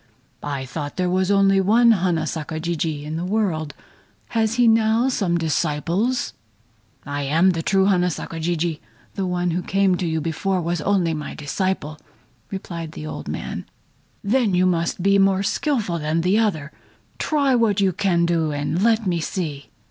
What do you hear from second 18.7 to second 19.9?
let me see!"